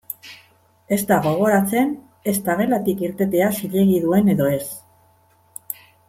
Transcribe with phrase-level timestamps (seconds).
[0.95, 1.91] Ez da gogoratzen
[2.33, 4.63] ezta gelatik irtetea zilegi duen edo ez.